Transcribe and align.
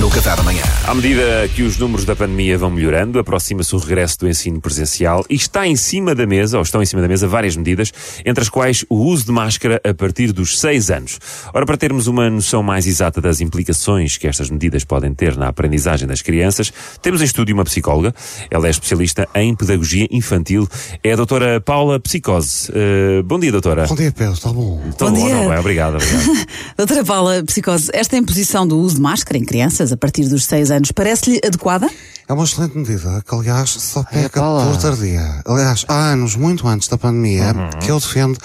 no 0.00 0.10
Café 0.10 0.36
da 0.36 0.42
manhã. 0.42 0.62
À 0.86 0.94
medida 0.94 1.48
que 1.54 1.62
os 1.62 1.78
números 1.78 2.04
da 2.04 2.14
pandemia 2.14 2.58
vão 2.58 2.70
melhorando, 2.70 3.18
aproxima-se 3.18 3.74
o 3.74 3.78
regresso 3.78 4.18
do 4.20 4.28
ensino 4.28 4.60
presencial 4.60 5.24
e 5.28 5.34
está 5.34 5.66
em 5.66 5.76
cima 5.76 6.14
da 6.14 6.26
mesa, 6.26 6.58
ou 6.58 6.62
estão 6.62 6.82
em 6.82 6.86
cima 6.86 7.00
da 7.00 7.08
mesa, 7.08 7.26
várias 7.26 7.56
medidas, 7.56 7.92
entre 8.24 8.42
as 8.42 8.48
quais 8.48 8.84
o 8.88 8.96
uso 8.96 9.26
de 9.26 9.32
máscara 9.32 9.80
a 9.82 9.94
partir 9.94 10.32
dos 10.32 10.58
6 10.60 10.90
anos. 10.90 11.18
Ora, 11.52 11.64
para 11.64 11.76
termos 11.76 12.06
uma 12.06 12.28
noção 12.28 12.62
mais 12.62 12.86
exata 12.86 13.20
das 13.20 13.40
implicações 13.40 14.16
que 14.16 14.26
estas 14.26 14.50
medidas 14.50 14.84
podem 14.84 15.14
ter 15.14 15.36
na 15.36 15.48
aprendizagem 15.48 16.06
das 16.06 16.22
crianças, 16.22 16.72
temos 17.00 17.20
em 17.20 17.24
estúdio 17.24 17.54
uma 17.54 17.64
psicóloga. 17.64 18.14
Ela 18.50 18.66
é 18.66 18.70
especialista 18.70 19.28
em 19.34 19.54
pedagogia 19.54 20.06
infantil. 20.10 20.68
É 21.02 21.12
a 21.12 21.16
doutora 21.16 21.60
Paula 21.60 21.98
Psicose. 21.98 22.70
Uh, 22.70 23.22
bom 23.22 23.38
dia, 23.38 23.52
doutora. 23.52 23.86
Bom 23.86 23.96
dia, 23.96 24.12
Pedro. 24.12 24.34
Está 24.34 24.52
bom? 24.52 24.80
Está 24.88 25.06
Bom 25.06 25.12
bom, 25.12 25.24
dia. 25.26 25.34
não 25.34 25.52
é? 25.52 25.60
Obrigado, 25.60 25.94
obrigado. 25.94 26.46
Doutora 26.76 27.04
Paula, 27.04 27.42
psicose, 27.44 27.90
esta 27.92 28.16
imposição 28.16 28.66
do 28.66 28.78
uso 28.78 28.96
de 28.96 29.00
máscara 29.00 29.38
em 29.38 29.44
crianças 29.44 29.85
a 29.92 29.96
partir 29.96 30.28
dos 30.28 30.44
6 30.44 30.70
anos 30.70 30.92
parece-lhe 30.92 31.40
adequada? 31.44 31.88
É 32.28 32.32
uma 32.32 32.44
excelente 32.44 32.76
medida, 32.76 33.22
que 33.26 33.34
aliás 33.34 33.70
só 33.70 34.02
peca 34.02 34.40
Paula. 34.40 34.66
por 34.66 34.76
tardia. 34.78 35.42
Aliás, 35.46 35.84
há 35.86 36.10
anos, 36.10 36.34
muito 36.34 36.66
antes 36.66 36.88
da 36.88 36.98
pandemia, 36.98 37.54
que 37.80 37.90
eu 37.90 38.00
defendo 38.00 38.36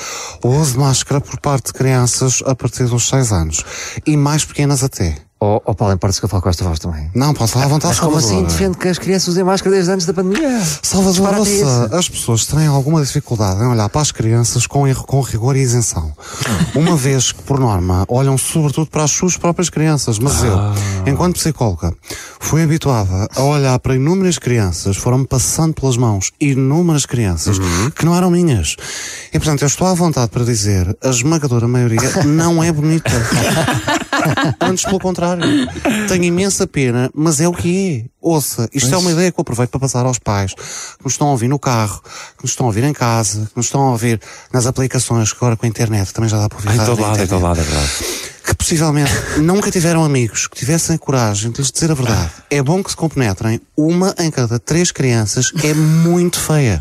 o 0.44 0.50
uso 0.50 0.74
de 0.74 0.80
máscara 0.80 1.20
por 1.20 1.40
parte 1.40 1.68
de 1.68 1.74
crianças 1.74 2.44
a 2.46 2.54
partir 2.54 2.86
dos 2.86 3.10
6 3.10 3.32
anos. 3.32 3.64
E 4.06 4.16
mais 4.16 4.46
pequenas 4.46 4.84
até. 4.84 5.18
Oh, 5.44 5.60
oh 5.66 5.74
Paulo, 5.74 5.96
importa 5.96 6.20
que 6.20 6.24
eu 6.24 6.30
falo 6.30 6.44
com 6.44 6.50
esta 6.50 6.64
voz 6.64 6.78
também. 6.78 7.10
Não, 7.16 7.34
posso 7.34 7.54
falar 7.54 7.66
à 7.66 7.68
vontade, 7.68 7.96
Mas 7.96 8.00
como 8.00 8.16
assim 8.18 8.28
Salvador. 8.28 8.52
defende 8.52 8.78
que 8.78 8.88
as 8.88 9.00
crianças 9.00 9.28
usem 9.30 9.44
máscara 9.44 9.76
desde 9.76 9.92
antes 9.92 10.06
da 10.06 10.14
pandemia? 10.14 10.62
Salvador, 10.84 11.40
ouça, 11.40 11.98
as 11.98 12.08
pessoas 12.08 12.46
têm 12.46 12.68
alguma 12.68 13.04
dificuldade 13.04 13.60
em 13.60 13.66
olhar 13.66 13.90
para 13.90 14.02
as 14.02 14.12
crianças 14.12 14.68
com, 14.68 14.84
com 14.94 15.20
rigor 15.22 15.56
e 15.56 15.62
isenção. 15.62 16.14
Uma 16.76 16.96
vez 16.96 17.32
que, 17.32 17.42
por 17.42 17.60
norma, 17.60 18.06
olham 18.08 18.38
sobretudo 18.38 18.86
para 18.86 19.04
as 19.04 19.10
suas 19.10 19.36
próprias 19.36 19.68
crianças. 19.68 20.20
Mas 20.20 20.44
eu, 20.44 20.56
enquanto 21.08 21.38
psicóloga, 21.38 21.92
fui 22.40 22.62
habituada 22.62 23.28
a 23.36 23.42
olhar 23.42 23.80
para 23.80 23.96
inúmeras 23.96 24.38
crianças, 24.38 24.96
foram-me 24.96 25.26
passando 25.26 25.74
pelas 25.74 25.98
mãos 25.98 26.32
inúmeras 26.40 27.08
crianças 27.08 27.58
que 27.96 28.06
não 28.06 28.16
eram 28.16 28.30
minhas. 28.30 28.76
E, 29.34 29.40
portanto, 29.40 29.64
eu 29.64 29.68
estou 29.68 29.88
à 29.88 29.96
vontade 29.96 30.30
para 30.30 30.44
dizer, 30.44 30.96
a 31.04 31.10
esmagadora 31.10 31.68
maioria 31.68 32.12
não 32.28 32.64
é 32.64 32.72
bonita. 32.72 33.10
Antes, 34.60 34.86
pelo 34.86 35.00
contrário. 35.00 35.44
Tenho 36.08 36.24
imensa 36.24 36.68
pena, 36.68 37.10
mas 37.14 37.40
é 37.40 37.48
o 37.48 37.54
que 37.54 38.06
é. 38.08 38.12
Ouça, 38.22 38.70
isto 38.72 38.94
é 38.94 38.98
uma 38.98 39.12
ideia 39.12 39.32
que 39.32 39.40
eu 39.40 39.42
aproveito 39.42 39.72
para 39.72 39.80
passar 39.80 40.06
aos 40.06 40.20
pais 40.20 40.54
que 40.54 41.04
nos 41.04 41.14
estão 41.14 41.28
a 41.28 41.32
ouvir 41.32 41.48
no 41.48 41.58
carro, 41.58 42.02
que 42.38 42.44
nos 42.44 42.52
estão 42.52 42.68
a 42.68 42.70
ouvir 42.70 42.84
em 42.84 42.94
casa, 42.94 43.48
que 43.48 43.58
nos 43.58 43.66
estão 43.66 43.82
a 43.82 43.92
ouvir 43.92 44.22
nas 44.54 44.68
aplicações, 44.68 45.34
que 45.34 45.38
agora 45.38 45.58
com 45.58 45.66
a 45.66 45.70
internet 45.70 46.14
também 46.14 46.30
já 46.30 46.38
dá 46.38 46.48
para 46.48 46.58
ouvir 46.58 46.72
em 46.72 46.86
todo 46.86 47.02
lado, 47.02 47.24
em 47.24 47.28
todo 47.28 47.42
lado, 47.42 47.60
é 47.60 47.64
verdade. 47.64 48.31
Possivelmente 48.62 49.12
nunca 49.40 49.72
tiveram 49.72 50.04
amigos 50.04 50.46
que 50.46 50.56
tivessem 50.56 50.96
coragem 50.96 51.50
de 51.50 51.58
lhes 51.58 51.72
dizer 51.72 51.90
a 51.90 51.96
verdade. 51.96 52.30
É 52.50 52.62
bom 52.62 52.84
que 52.84 52.92
se 52.92 52.96
compenetrem. 52.96 53.60
Uma 53.76 54.14
em 54.20 54.30
cada 54.30 54.60
três 54.60 54.92
crianças 54.92 55.52
é 55.64 55.74
muito 55.74 56.40
feia. 56.40 56.80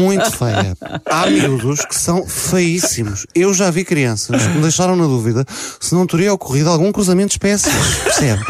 Muito 0.00 0.30
feia. 0.30 0.74
Há 1.04 1.26
miúdos 1.26 1.84
que 1.84 1.94
são 1.94 2.26
feíssimos. 2.26 3.26
Eu 3.34 3.52
já 3.52 3.70
vi 3.70 3.84
crianças 3.84 4.42
que 4.42 4.54
me 4.54 4.62
deixaram 4.62 4.96
na 4.96 5.04
dúvida 5.04 5.44
se 5.78 5.94
não 5.94 6.06
teria 6.06 6.32
ocorrido 6.32 6.70
algum 6.70 6.90
cruzamento 6.90 7.28
de 7.28 7.34
espécies. 7.34 7.72
Percebe? 8.02 8.42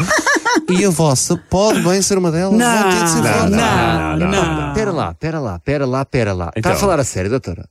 E 0.69 0.85
a 0.85 0.89
vossa 0.89 1.37
pode 1.49 1.81
bem 1.81 2.01
ser 2.01 2.17
uma 2.17 2.31
delas. 2.31 2.61
Fortes. 2.61 3.15
não, 3.49 4.17
não, 4.17 4.27
não. 4.31 4.73
Pera 4.73 4.91
lá, 4.91 5.13
pera 5.13 5.39
lá, 5.39 5.59
pera 5.59 5.85
lá, 5.85 6.05
pera 6.05 6.33
lá. 6.33 6.51
Então. 6.55 6.71
Está 6.71 6.73
a 6.73 6.75
falar 6.75 6.99
a 6.99 7.03
sério, 7.03 7.29
doutora? 7.29 7.65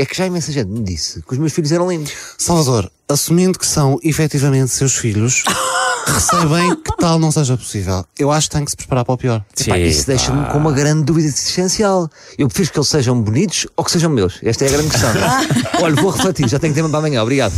É 0.00 0.06
que 0.06 0.16
já 0.16 0.26
imensa 0.26 0.52
gente 0.52 0.68
me 0.68 0.80
disse 0.84 1.20
que 1.22 1.32
os 1.32 1.38
meus 1.38 1.52
filhos 1.52 1.72
eram 1.72 1.90
lindos. 1.90 2.12
Salvador, 2.38 2.88
assumindo 3.08 3.58
que 3.58 3.66
são 3.66 3.98
efetivamente 4.00 4.70
seus 4.70 4.94
filhos, 4.94 5.42
receio 6.12 6.48
bem 6.48 6.74
que 6.76 6.96
tal 6.98 7.18
não 7.18 7.30
seja 7.30 7.56
possível. 7.56 8.04
Eu 8.18 8.30
acho 8.30 8.48
que 8.48 8.56
tem 8.56 8.64
que 8.64 8.70
se 8.70 8.76
preparar 8.76 9.04
para 9.04 9.14
o 9.14 9.18
pior. 9.18 9.44
Epá, 9.60 9.78
isso 9.78 10.06
deixa-me 10.06 10.46
com 10.46 10.58
uma 10.58 10.72
grande 10.72 11.04
dúvida 11.04 11.28
existencial. 11.28 12.08
Eu 12.38 12.48
prefiro 12.48 12.72
que 12.72 12.78
eles 12.78 12.88
sejam 12.88 13.20
bonitos 13.20 13.66
ou 13.76 13.84
que 13.84 13.90
sejam 13.90 14.10
meus. 14.10 14.38
Esta 14.42 14.64
é 14.64 14.68
a 14.68 14.70
grande 14.72 14.90
questão. 14.90 15.10
Olha, 15.82 15.94
vou 15.96 16.10
refletir, 16.10 16.48
já 16.48 16.58
tenho 16.58 16.74
tema 16.74 16.88
para 16.88 16.98
amanhã, 16.98 17.22
obrigado. 17.22 17.52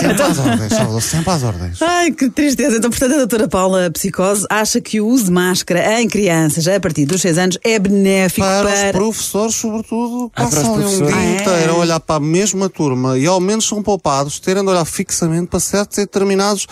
Sempre 0.00 0.22
às 0.22 0.38
ordens, 0.38 0.72
Salvador, 0.72 1.02
sempre 1.02 1.30
às 1.30 1.42
ordens. 1.42 1.82
Ai, 1.82 2.10
que 2.12 2.30
tristeza. 2.30 2.76
Então, 2.76 2.90
portanto, 2.90 3.12
a 3.14 3.16
doutora 3.18 3.48
Paula 3.48 3.90
Psicose 3.90 4.46
acha 4.50 4.80
que 4.80 5.00
o 5.00 5.06
uso 5.06 5.24
de 5.26 5.30
máscara 5.30 6.00
em 6.00 6.08
crianças 6.08 6.66
a 6.66 6.78
partir 6.80 7.04
dos 7.06 7.20
6 7.20 7.38
anos 7.38 7.58
é 7.64 7.78
benéfico 7.78 8.46
Para, 8.46 8.68
para... 8.68 8.86
os 8.86 8.92
professores, 8.92 9.54
sobretudo, 9.54 10.30
Ah, 10.34 10.42
para 10.42 10.48
os 10.48 10.54
passam 10.54 10.74
ali 10.74 10.84
um 10.84 10.86
professores. 10.86 11.14
dia 11.14 11.22
Ah, 11.22 11.24
é? 11.24 11.40
inteiro 11.40 11.72
a 11.72 11.76
olhar 11.76 12.00
para 12.00 12.16
a 12.16 12.20
mesma 12.20 12.68
turma 12.68 13.18
e 13.18 13.26
ao 13.26 13.40
menos 13.40 13.66
são 13.66 13.82
poupados 13.82 14.38
terem 14.40 14.62
de 14.62 14.68
olhar 14.70 14.84
fixamente 14.84 15.46
para 15.48 15.60
certos 15.60 15.98
e 15.98 16.02
determinados. 16.02 16.66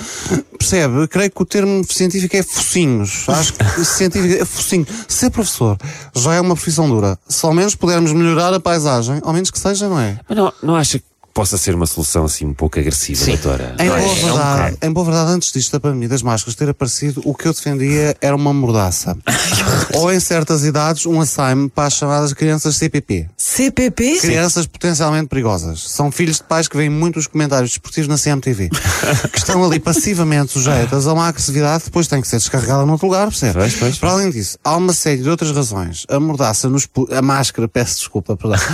Percebe? 0.59 1.07
Creio 1.09 1.31
que 1.31 1.43
o 1.43 1.47
termo 1.47 1.85
científico 1.89 2.37
é 2.37 2.43
focinhos. 2.43 3.25
Acho 3.29 3.53
que 3.53 3.65
científico 3.85 4.43
é 4.43 4.45
focinho. 4.45 4.87
Ser 5.09 5.31
professor 5.31 5.77
já 6.15 6.35
é 6.35 6.41
uma 6.41 6.55
profissão 6.55 6.89
dura. 6.89 7.19
Se 7.29 7.45
ao 7.47 7.53
menos 7.55 7.75
pudermos 7.75 8.13
melhorar 8.13 8.53
a 8.55 8.61
paisagem, 8.61 9.21
ao 9.23 9.33
menos 9.33 9.51
que 9.51 9.59
seja, 9.59 9.89
não 9.89 9.99
é? 10.01 10.19
Mas 10.29 10.37
não, 10.39 10.53
não 10.63 10.75
acha 10.77 10.99
que 10.99 11.05
possa 11.35 11.59
ser 11.59 11.75
uma 11.75 11.85
solução 11.87 12.25
assim 12.25 12.47
um 12.47 12.55
pouco 12.55 12.79
agressiva, 12.81 13.23
doutora? 13.27 13.77
Em 13.79 13.85
é? 13.85 13.89
boa, 13.89 13.99
É 14.01 14.03
um 14.07 14.15
verdade, 14.15 14.33
bocado. 14.73 14.79
em 14.83 14.91
boa 14.93 15.05
verdade, 15.05 15.31
antes 15.33 15.53
disto 15.53 15.71
da 15.73 15.79
pandemia 15.81 16.09
das 16.09 16.23
máscaras 16.23 16.55
ter 16.55 16.67
aparecido, 16.71 17.21
o 17.27 17.35
que 17.35 17.47
eu 17.47 17.53
defendia 17.53 18.17
era 18.23 18.35
uma 18.35 18.55
mordaça. 18.55 19.15
Ou 19.95 20.13
em 20.13 20.21
certas 20.21 20.65
idades, 20.65 21.07
um 21.07 21.21
assaime 21.21 21.69
para 21.69 21.87
as 21.87 21.95
chamadas 21.95 22.33
crianças 22.33 22.77
CPP. 22.77 23.29
CPP? 23.37 24.19
Crianças 24.21 24.67
potencialmente 24.67 25.29
perigosas. 25.29 25.91
São 25.91 26.11
filhos 26.11 26.37
de 26.37 26.45
pais 26.45 26.69
que 26.69 26.77
veem 26.77 26.91
muitos 26.91 27.27
comentários 27.27 27.71
desportivos 27.71 28.09
na 28.09 28.19
CMTV. 28.19 28.71
que 29.33 29.39
estão 29.39 29.65
ali 29.65 29.79
passivamente 29.79 30.53
sujeitas 30.53 31.07
a 31.07 31.13
uma 31.13 31.29
agressividade 31.29 31.85
que 31.85 31.91
depois 31.91 32.07
tem 32.07 32.21
que 32.21 32.29
ser 32.29 32.39
descarregada 32.39 32.85
noutro 32.87 33.07
lugar, 33.07 33.29
percebe? 33.29 33.55
Pois, 33.55 33.75
pois. 33.77 33.99
Para 33.99 34.11
além 34.11 34.31
disso, 34.31 34.59
há 34.65 34.77
uma 34.77 34.93
série 34.93 35.23
de 35.23 35.31
outras 35.31 35.51
razões. 35.51 36.05
A 36.09 36.21
mordaça 36.21 36.69
nos... 36.69 36.89
A 37.11 37.23
máscara, 37.23 37.69
peço 37.69 37.99
desculpa, 37.99 38.37
perdão. 38.37 38.59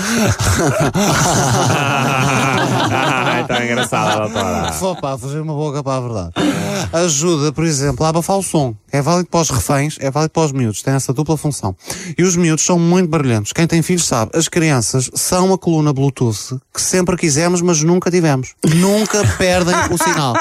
Está 3.43 3.65
engraçada, 3.65 4.21
doutora. 4.29 4.73
Só 4.73 4.95
para 4.95 5.19
fazer 5.19 5.41
uma 5.41 5.55
boca 5.55 5.83
para 5.83 5.97
a 5.97 6.01
verdade. 6.01 6.33
Ajuda, 6.93 7.53
por 7.53 7.65
exemplo, 7.65 8.05
a 8.05 8.09
abafar 8.09 8.37
o 8.37 8.43
som. 8.43 8.75
É 8.91 9.01
válido 9.01 9.29
para 9.29 9.41
os 9.41 9.51
reféns, 9.51 9.97
é 10.01 10.11
válido 10.11 10.31
para 10.31 10.45
os 10.45 10.53
miúdos. 10.53 10.83
Tem 10.83 10.95
essa 11.03 11.13
dupla 11.13 11.37
função. 11.37 11.75
E 12.17 12.23
os 12.23 12.37
miúdos 12.37 12.65
são 12.65 12.79
muito 12.79 13.09
barulhentos. 13.09 13.53
Quem 13.53 13.67
tem 13.67 13.83
filhos 13.83 14.07
sabe. 14.07 14.31
As 14.35 14.49
crianças 14.49 15.11
são 15.15 15.53
a 15.53 15.59
coluna 15.59 15.93
Bluetooth 15.93 16.59
que 16.73 16.81
sempre 16.81 17.17
quisemos, 17.17 17.61
mas 17.61 17.83
nunca 17.83 18.11
tivemos. 18.11 18.55
Nunca 18.75 19.23
perdem 19.37 19.75
o 19.91 19.99
sinal. 19.99 20.35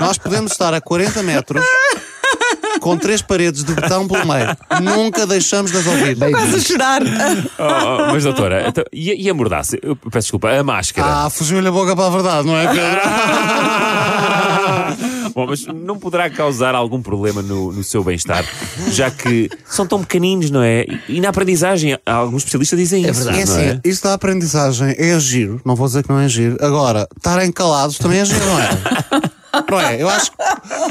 Nós 0.00 0.18
podemos 0.18 0.52
estar 0.52 0.72
a 0.74 0.80
40 0.80 1.22
metros 1.22 1.62
com 2.80 2.96
três 2.96 3.22
paredes 3.22 3.62
de 3.64 3.72
betão 3.74 4.06
pelo 4.08 4.26
meio. 4.26 4.56
Nunca 4.82 5.26
deixamos 5.26 5.70
de 5.70 5.78
as 5.78 5.86
ouvir. 5.86 6.16
Quase 6.18 6.56
a 6.56 6.60
chorar. 6.60 7.02
Oh, 7.58 7.62
oh, 7.62 8.12
mas, 8.12 8.22
doutora, 8.24 8.68
então, 8.68 8.84
e, 8.92 9.10
a- 9.10 9.14
e 9.14 9.30
a 9.30 9.34
mordaça? 9.34 9.78
Eu 9.82 9.96
peço 9.96 10.26
desculpa, 10.26 10.50
a 10.50 10.62
máscara. 10.62 11.24
Ah, 11.24 11.30
fugiu-lhe 11.30 11.66
a 11.66 11.72
boca 11.72 11.96
para 11.96 12.06
a 12.06 12.10
verdade, 12.10 12.46
não 12.46 12.56
é, 12.56 12.66
Pedro? 12.68 13.00
Bom, 15.36 15.46
mas 15.48 15.66
não 15.66 15.98
poderá 15.98 16.30
causar 16.30 16.74
algum 16.74 17.02
problema 17.02 17.42
no, 17.42 17.70
no 17.70 17.84
seu 17.84 18.02
bem-estar, 18.02 18.42
já 18.90 19.10
que 19.10 19.50
são 19.66 19.86
tão 19.86 20.00
pequeninos, 20.00 20.50
não 20.50 20.62
é? 20.62 20.86
E, 21.06 21.16
e 21.16 21.20
na 21.20 21.28
aprendizagem, 21.28 21.98
alguns 22.06 22.40
especialistas 22.40 22.78
dizem 22.78 23.02
isso. 23.02 23.22
verdade. 23.22 23.42
É 23.42 23.44
não 23.44 23.54
assim, 23.54 23.80
isso 23.84 24.02
da 24.02 24.14
aprendizagem 24.14 24.94
é 24.96 25.20
giro, 25.20 25.60
não 25.62 25.76
vou 25.76 25.86
dizer 25.86 26.04
que 26.04 26.08
não 26.08 26.18
é 26.18 26.26
giro. 26.26 26.56
Agora, 26.58 27.06
estarem 27.14 27.52
calados 27.52 27.98
também 27.98 28.20
é 28.20 28.24
giro, 28.24 28.46
não 28.46 28.58
é? 28.58 28.68
Não 29.70 29.80
é? 29.80 30.02
Eu 30.02 30.08
acho 30.08 30.30
que 30.30 30.36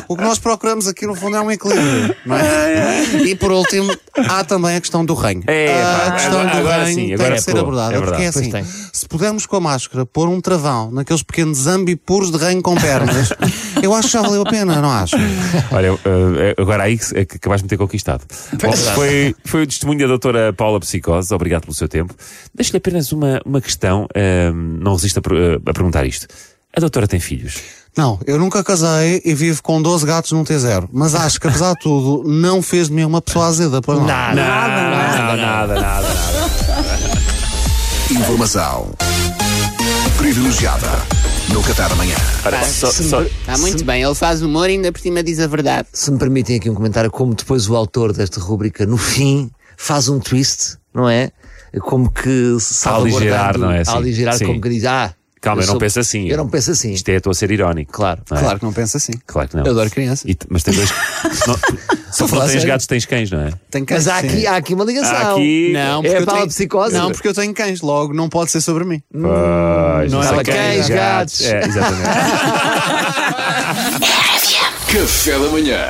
o 0.08 0.16
que 0.16 0.24
nós 0.24 0.40
procuramos 0.40 0.88
aqui 0.88 1.06
no 1.06 1.16
fundo 1.16 1.36
é 1.38 1.42
um 1.42 1.52
equilíbrio, 1.52 2.16
não 2.26 2.36
é? 2.36 3.04
E 3.26 3.36
por 3.36 3.52
último, 3.52 3.96
há 4.30 4.44
também 4.44 4.76
a 4.76 4.82
questão 4.82 5.06
do 5.06 5.14
reino. 5.14 5.44
É, 5.48 5.82
a 5.84 6.12
questão 6.12 6.40
agora- 6.40 6.50
do 6.50 6.58
agora 6.58 6.84
reino 6.86 7.02
sim, 7.02 7.16
tem 7.18 7.32
que 7.34 7.42
ser 7.42 7.52
pô, 7.54 7.60
abordada. 7.60 7.96
é 7.96 8.02
porque 8.02 8.24
é 8.24 8.28
assim, 8.28 8.52
se 8.92 9.08
pudermos 9.08 9.46
com 9.46 9.56
a 9.58 9.62
máscara 9.62 10.06
pôr 10.06 10.28
um 10.30 10.40
travão 10.42 10.92
naqueles 10.92 11.22
pequenos 11.24 11.68
ambipuros 11.68 12.32
de 12.32 12.38
reino 12.38 12.62
com 12.62 12.76
pernas, 12.76 13.30
eu 13.82 13.94
acho 13.94 14.08
que 14.08 14.14
já 14.14 14.22
valeu 14.22 14.42
a 14.42 14.46
pena, 14.50 14.82
não 14.82 14.90
acho? 14.92 15.16
Olha, 15.72 15.88
eh, 16.06 16.56
agora 16.58 16.84
aí 16.84 16.98
que, 16.98 17.18
é 17.18 17.22
acabaste 17.22 17.62
de 17.62 17.66
me 17.66 17.70
ter 17.70 17.78
conquistado. 17.78 18.24
Bom, 18.62 18.72
foi, 18.72 19.36
foi 19.46 19.64
o 19.64 19.68
testemunho 19.68 20.00
da 20.00 20.08
doutora 20.08 20.54
Paula 20.54 20.80
Psicose, 20.80 21.34
obrigado 21.34 21.62
pelo 21.64 21.74
seu 21.74 21.88
tempo. 21.88 22.14
Deixo-lhe 22.54 22.78
apenas 22.78 23.12
uma, 23.12 23.42
uma 23.46 23.62
questão, 23.62 24.08
eh, 24.14 24.52
não 24.54 24.94
resisto 24.94 25.18
a, 25.20 25.36
eh, 25.36 25.56
a 25.66 25.74
perguntar 25.74 26.06
isto. 26.06 26.28
A 26.76 26.80
doutora 26.80 27.08
tem 27.08 27.20
filhos? 27.20 27.62
Não, 27.98 28.20
eu 28.28 28.38
nunca 28.38 28.64
casei 28.64 29.22
e 29.24 29.34
vivo 29.34 29.62
com 29.64 29.82
12 29.82 30.06
gatos 30.06 30.32
num 30.34 30.44
T0. 30.44 30.90
Mas 30.92 31.16
acho 31.16 31.40
que, 31.40 31.48
apesar 31.48 31.74
de 31.74 31.80
tudo, 31.80 32.30
não 32.30 32.62
fez 32.62 32.88
de 32.90 32.94
mim 32.94 33.06
uma 33.06 33.22
pessoa 33.22 33.48
azeda. 33.48 33.82
Pois 33.82 33.98
não. 34.00 34.06
Nada, 34.06 34.36
nada, 34.36 35.36
nada, 35.38 35.82
nada. 35.82 36.08
Informação 38.12 38.92
privilegiada 40.18 40.88
no 41.54 41.62
Café 41.64 41.88
da 41.88 41.96
manhã. 41.96 42.16
Ora, 42.46 42.64
só- 42.66 42.92
só- 42.92 43.22
Está 43.22 43.58
muito 43.58 43.84
bem, 43.86 44.04
ele 44.04 44.16
faz 44.16 44.42
humor 44.42 44.70
e 44.70 44.74
ainda 44.74 44.92
por 44.92 45.00
cima 45.00 45.24
diz 45.24 45.40
a 45.40 45.48
verdade. 45.48 45.88
Se 45.94 46.12
me 46.12 46.18
permitem 46.20 46.58
aqui 46.58 46.70
um 46.70 46.76
comentário, 46.76 47.10
como 47.10 47.34
depois 47.34 47.70
o 47.70 47.76
autor 47.76 48.14
desta 48.14 48.40
rúbrica, 48.40 48.86
no 48.86 48.98
fim, 48.98 49.50
faz 49.78 50.08
um 50.10 50.20
twist, 50.20 50.78
não 50.94 51.08
é? 51.10 51.32
como 51.82 52.10
que 52.10 52.56
salvaguardando, 52.60 53.18
aligerar, 53.18 53.58
não 53.58 53.72
é 53.72 53.82
assim? 53.82 53.92
A 53.92 53.96
aligerar, 53.96 54.38
Sim. 54.38 54.46
como 54.46 54.62
que 54.62 54.70
diz, 54.70 54.86
ah, 54.86 55.14
Calma, 55.46 55.62
eu 55.62 55.68
não 55.68 55.74
sou- 55.74 55.80
penso 55.80 56.00
assim. 56.00 56.28
Eu 56.28 56.38
não 56.38 56.50
penso 56.50 56.72
assim. 56.72 56.92
Isto 56.92 57.08
é, 57.10 57.16
estou 57.18 57.30
a 57.32 57.36
ser 57.36 57.52
irónico. 57.52 57.92
Claro. 57.94 58.22
é? 58.32 58.40
Claro 58.40 58.60
que 58.60 58.66
não 58.66 58.74
pensa 58.74 58.98
assim. 58.98 59.14
Claro 59.28 59.48
que 59.48 59.56
não. 59.56 59.64
Eu 59.64 59.72
adoro 59.72 59.90
crianças. 59.92 60.26
E 60.28 60.34
t- 60.34 60.48
mas 60.50 60.64
tem 60.64 60.74
dois. 60.74 60.90
não, 61.48 61.56
se 62.12 62.22
não 62.22 62.28
falar 62.28 62.44
tens 62.46 62.52
sério. 62.54 62.68
gatos, 62.68 62.88
tens 62.88 63.06
cães, 63.06 63.30
não 63.30 63.42
é? 63.42 63.52
Tem 63.70 63.86
cães, 63.86 64.06
Mas 64.06 64.16
há 64.16 64.20
aqui, 64.20 64.48
há 64.48 64.56
aqui 64.56 64.74
uma 64.74 64.84
ligação. 64.84 65.16
Há 65.16 65.32
aqui- 65.34 65.72
Não, 65.74 66.00
É 66.00 66.02
porque 66.02 66.16
a 66.16 66.20
eu 66.20 66.26
tal 66.26 66.36
tenho... 66.38 66.48
psicose. 66.48 66.94
Não, 66.96 67.12
porque 67.12 67.28
eu 67.28 67.34
tenho 67.34 67.54
cães, 67.54 67.82
logo 67.82 68.14
não 68.14 68.28
pode 68.28 68.50
ser 68.52 68.62
sobre 68.62 68.84
mim. 68.86 69.02
Pois, 69.12 70.12
Não 70.12 70.24
é 70.24 70.28
para 70.34 70.44
cães, 70.44 70.90
gatos. 70.90 71.42
É, 71.42 71.64
exatamente. 71.66 72.10
Café 74.92 75.32
da 75.40 75.50
manhã. 75.50 75.90